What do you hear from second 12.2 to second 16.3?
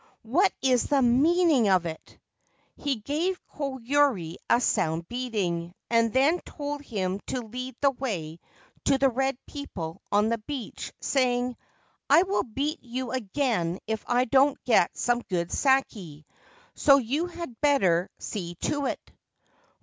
will beat you again if I don't get some good sake;